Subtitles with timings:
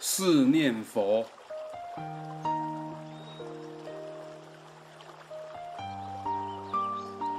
[0.00, 1.26] 是念佛，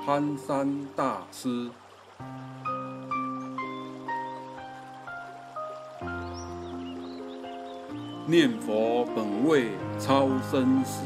[0.05, 1.71] 憨山大师。
[8.25, 11.05] 念佛本为超生死，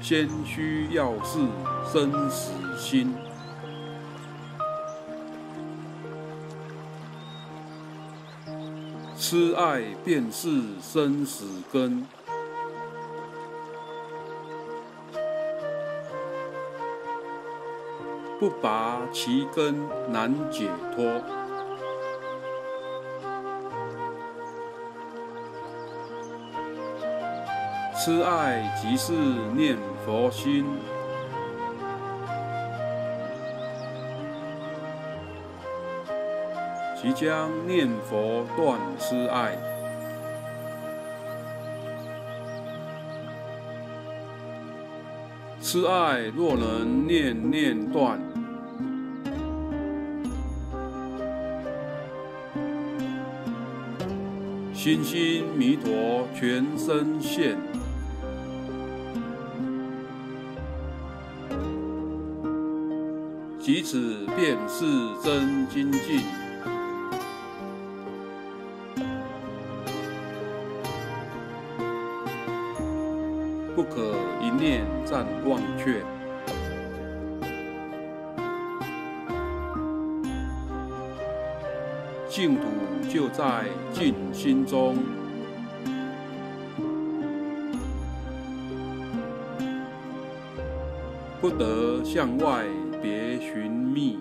[0.00, 1.40] 先须要事
[1.92, 3.12] 生死心。
[9.22, 10.48] 痴爱便是
[10.80, 12.06] 生死根，
[18.38, 21.04] 不拔其根难解脱。
[27.94, 29.12] 痴爱即是
[29.54, 29.76] 念
[30.06, 30.64] 佛心。
[37.02, 39.56] 即将念佛断痴爱，
[45.62, 48.20] 痴爱若能念念断，
[54.74, 57.56] 心心弥陀全身现，
[63.58, 64.84] 即此便是
[65.24, 66.39] 真精进。
[73.82, 76.02] 不可一念暂忘却，
[82.28, 82.60] 净土
[83.08, 84.98] 就在净心中，
[91.40, 92.66] 不得向外
[93.00, 94.18] 别寻觅。